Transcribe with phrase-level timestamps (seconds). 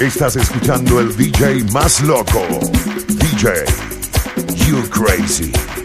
[0.00, 2.46] Estás escuchando el DJ más loco.
[3.08, 3.64] DJ
[4.66, 5.77] You Crazy.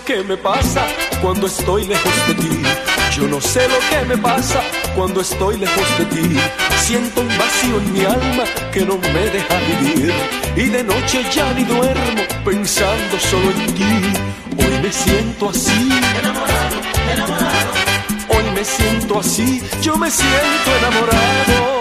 [0.00, 0.86] Lo que me pasa
[1.20, 2.62] cuando estoy lejos de ti.
[3.16, 4.60] Yo no sé lo que me pasa
[4.94, 6.38] cuando estoy lejos de ti.
[6.78, 10.12] Siento un vacío en mi alma que no me deja vivir.
[10.56, 13.84] Y de noche ya ni duermo pensando solo en ti.
[14.58, 15.90] Hoy me siento así.
[16.20, 16.76] Enamorado,
[17.12, 17.70] enamorado.
[18.28, 19.62] Hoy me siento así.
[19.82, 21.79] Yo me siento enamorado.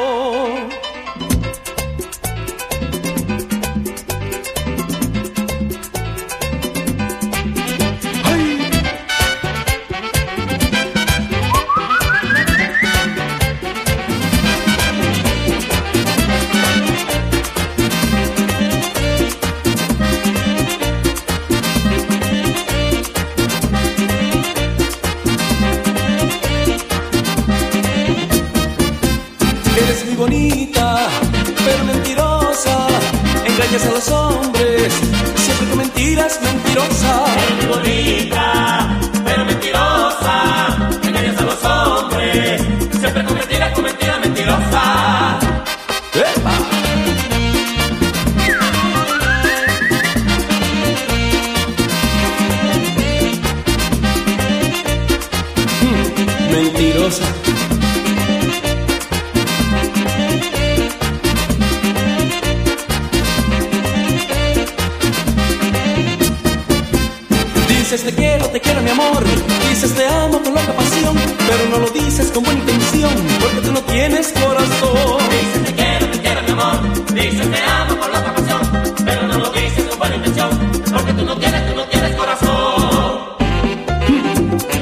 [69.09, 69.23] Amor.
[69.69, 71.15] Dices te amo con loca pasión,
[71.47, 75.19] pero no lo dices con buena intención, porque tú no tienes corazón.
[75.29, 77.13] Dices te quiero, te quiero, mi amor.
[77.13, 78.95] Dices te amo con loca pasión.
[79.05, 80.49] Pero no lo dices con buena intención.
[80.93, 83.19] Porque tú no tienes, tú no tienes corazón.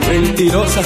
[0.10, 0.82] Mentirosa.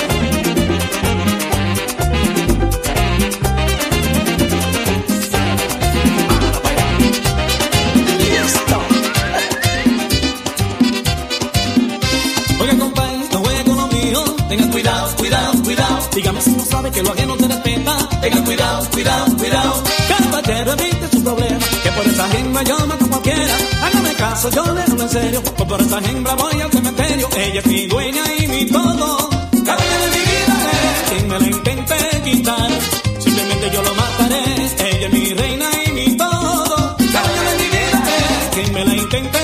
[14.81, 16.09] Cuidado, cuidado, cuidado.
[16.15, 17.97] Dígame si no sabe que lo ajeno te respeta.
[18.21, 19.83] Tenga cuidado, cuidado, cuidado.
[20.09, 21.65] Caballero, evite su problema.
[21.83, 23.57] Que por esa hembra yo mato a cualquiera.
[23.83, 25.43] Hágame caso, yo le hablo en serio.
[25.43, 27.29] Pues por esa hembra voy al cementerio.
[27.37, 29.29] Ella es mi dueña y mi todo.
[29.65, 32.71] Caballero de mi vida es quien me la intente quitar.
[33.19, 34.43] Simplemente yo lo mataré.
[34.89, 36.95] Ella es mi reina y mi todo.
[36.97, 39.40] Caballero de mi vida es quien me la intente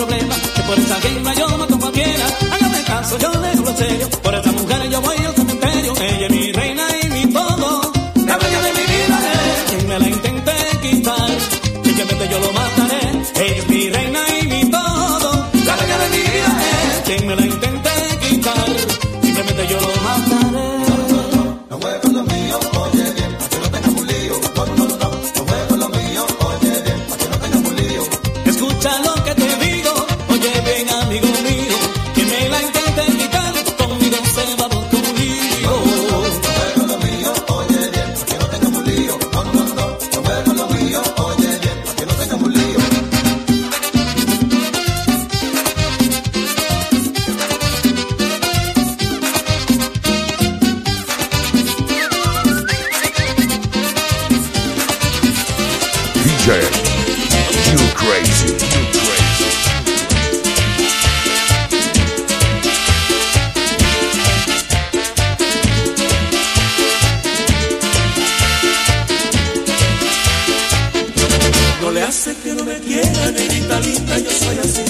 [0.00, 2.26] Que por esa guerra yo mato a cualquiera.
[2.52, 4.08] Hágame caso, yo le hablo en serio.
[4.22, 5.29] Por esa mujer yo voy al
[56.40, 56.46] You
[57.94, 58.56] Crazy.
[71.82, 74.84] No le hace que no me quiera, negrita linda, yo soy así.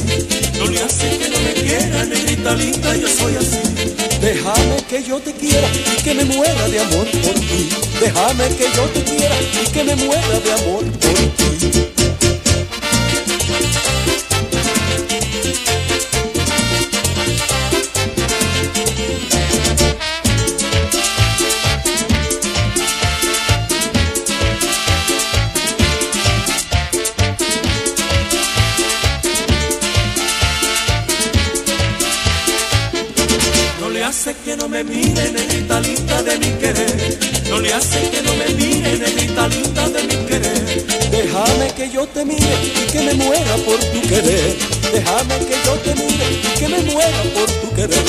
[0.56, 4.09] No le hace que no me quiera, negrita linda, yo soy así.
[4.20, 7.70] Déjame que yo te quiera y que me muera de amor por ti.
[8.00, 11.89] Déjame que yo te quiera y que me muera de amor por ti.
[42.90, 44.56] Que me muera por tu querer.
[44.92, 48.04] Déjame que yo te mire y que me muera por tu querer,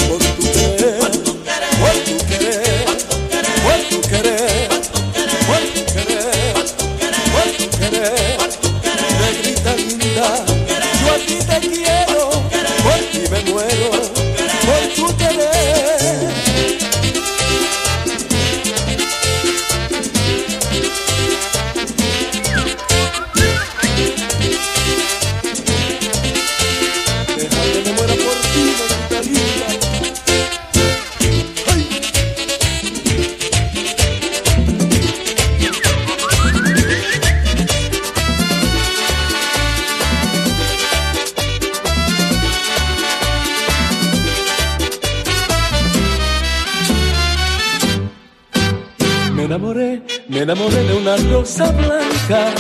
[51.42, 52.54] rosa blanca.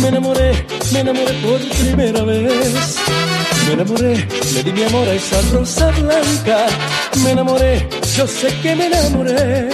[0.00, 0.52] Me enamoré,
[0.92, 2.96] me enamoré por primera vez.
[3.66, 6.66] Me enamoré, le di mi amor a esa rosa blanca.
[7.24, 9.68] Me enamoré, yo sé que me enamoré.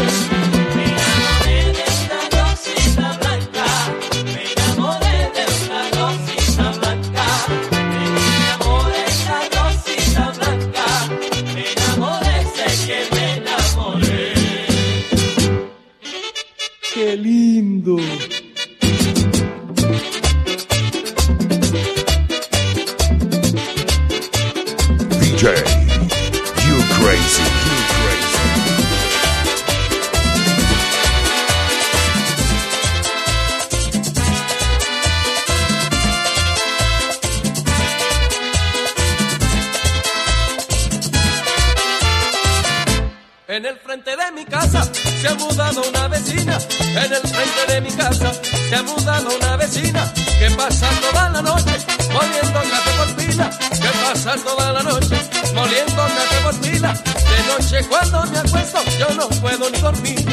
[49.29, 51.77] Una vecina que pasa toda la noche
[52.13, 53.51] moliendo café por pila.
[53.51, 55.17] Que pasa toda la noche
[55.55, 56.93] moliendo café por pila.
[56.93, 60.25] De noche cuando me acuesto yo no puedo ni dormir.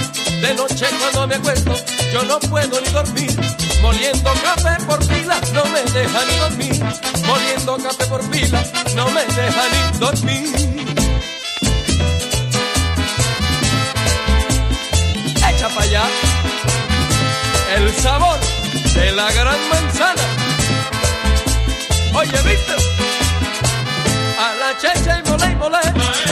[0.42, 1.75] De noche cuando me acuesto
[2.12, 3.40] yo no puedo ni dormir.
[3.81, 6.84] Moliendo café por pila no me deja ni dormir.
[7.25, 8.63] Moliendo café por pila
[8.96, 10.63] no me deja ni dormir.
[15.50, 16.04] echa para allá
[17.75, 18.38] el sabor
[18.94, 20.22] de la gran manzana.
[22.16, 22.74] Oye, ¿viste?
[24.40, 25.84] A la cheche y mole y mole,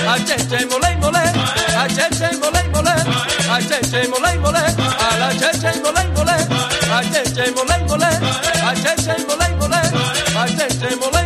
[0.10, 2.94] a cheche y mole y mole, a cheche y mole y mole,
[3.52, 4.62] a cheche y mole y mole, a
[5.18, 6.36] la cheche y mole y mole,
[6.92, 8.08] a cheche y mole y mole, a
[8.76, 9.78] cheche y mole y mole, a
[10.46, 10.48] y
[10.96, 11.22] mole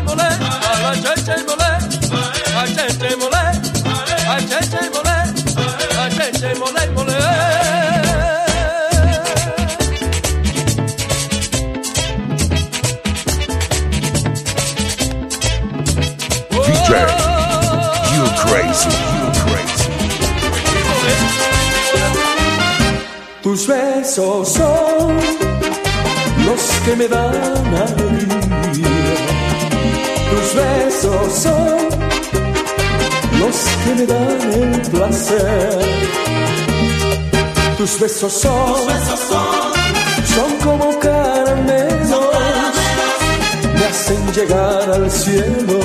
[0.65, 1.03] a la y a
[3.09, 3.34] y mole,
[16.85, 16.93] DJ,
[18.13, 19.89] you crazy, you crazy.
[23.41, 25.17] Tus besos son
[26.45, 28.87] los que me dan alegría.
[30.29, 31.77] Tus besos son
[33.39, 35.79] los que me dan el placer.
[37.79, 38.75] Tus besos son,
[40.35, 42.27] son como caramelos,
[43.73, 45.79] me hacen llegar al cielo,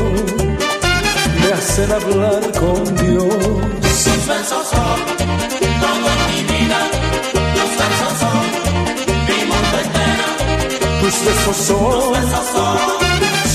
[1.80, 3.34] me hacen hablar con Dios.
[3.80, 4.98] Tus besos son
[5.80, 6.80] toda mi vida,
[7.54, 8.44] tus besos son
[9.28, 10.28] mi mundo entero,
[11.00, 12.14] Tus besos son,
[12.52, 12.78] son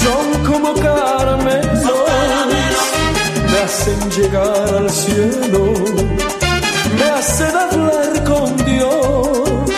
[0.02, 2.00] son como caramelos,
[3.52, 5.74] me hacen llegar al cielo,
[6.98, 9.70] me hacen hablar con Dios.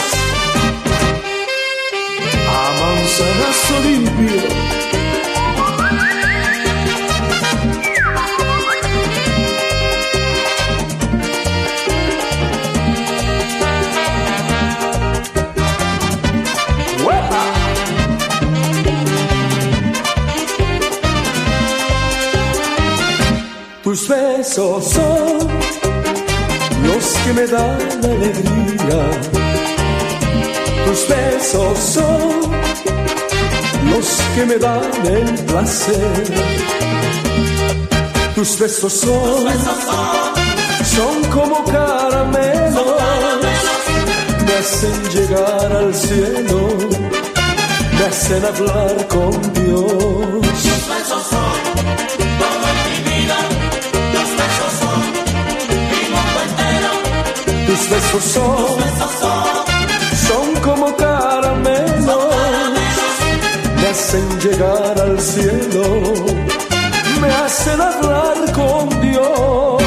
[2.50, 4.67] A manzanazo limpio.
[27.38, 29.02] Me dan alegría.
[30.86, 32.30] Tus besos son
[33.92, 36.24] los que me dan el placer.
[38.34, 39.46] Tus besos son,
[40.96, 43.02] son como caramelos,
[44.46, 46.60] me hacen llegar al cielo,
[47.98, 50.48] me hacen hablar con Dios.
[57.88, 58.80] Tus besos son,
[60.28, 62.36] son como caramelos,
[63.76, 66.02] me me hacen llegar al cielo,
[67.22, 69.87] me hacen hablar con Dios.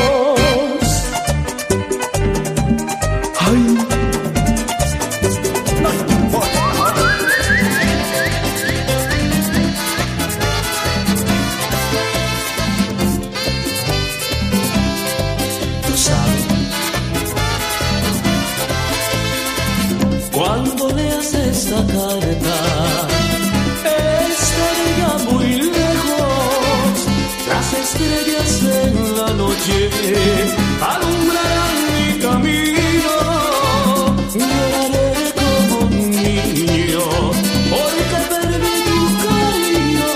[28.63, 29.91] En la noche
[30.93, 33.17] alumbrarán mi camino.
[34.35, 35.09] Lloraré
[35.41, 37.05] como un niño
[37.71, 40.11] porque perdí tu cariño.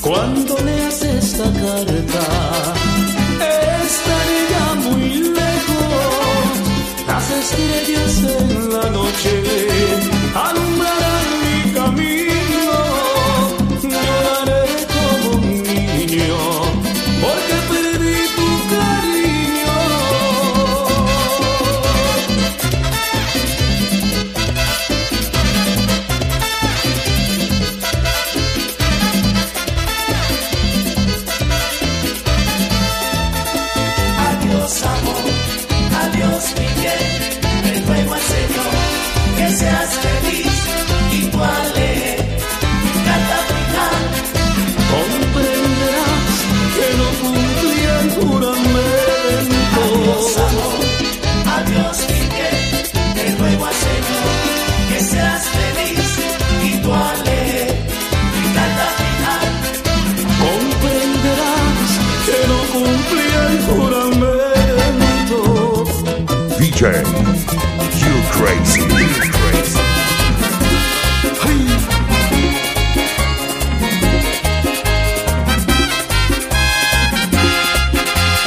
[0.00, 2.24] Cuando leas esta carta,
[4.84, 6.54] muy lejos.
[7.06, 9.42] Las estrellas en la noche
[10.34, 11.03] alumbrarán
[66.74, 66.90] DJ,
[68.02, 68.80] you crazy.
[69.38, 69.80] Crazy.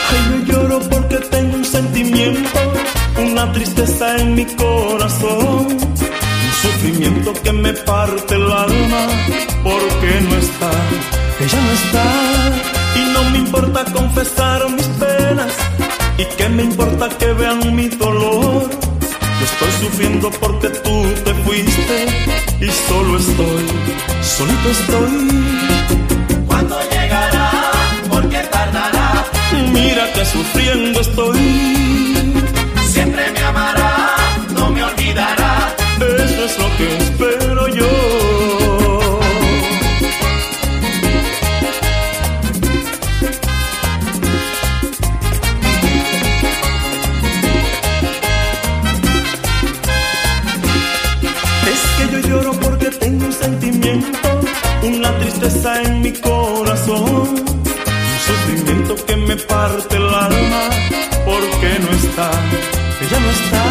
[0.09, 2.59] Ay, me lloro porque tengo un sentimiento,
[3.17, 9.07] una tristeza en mi corazón, un sufrimiento que me parte el alma,
[9.63, 10.71] porque no está,
[11.39, 12.05] ella no está,
[12.99, 15.53] y no me importa confesar mis penas,
[16.17, 17.86] y que me importa que vean mi
[19.79, 22.05] sufriendo porque tú te fuiste,
[22.61, 23.65] y solo estoy,
[24.21, 26.45] solito estoy.
[26.47, 27.51] ¿Cuándo llegará?
[28.09, 29.25] ¿Por qué tardará?
[29.71, 31.39] Mira que sufriendo estoy.
[32.89, 34.15] Siempre me amará,
[34.55, 35.75] no me olvidará.
[35.99, 37.26] Eso es lo que espero
[59.27, 60.69] me parte el alma,
[61.25, 62.31] porque no está,
[63.01, 63.63] ella no está.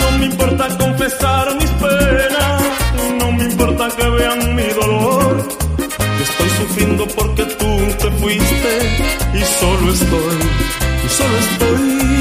[0.00, 2.62] No me importa confesar mis penas,
[3.18, 5.48] no me importa que vean mi dolor.
[6.22, 8.72] Estoy sufriendo porque tú te fuiste
[9.34, 10.38] y solo estoy,
[11.04, 12.13] y solo estoy.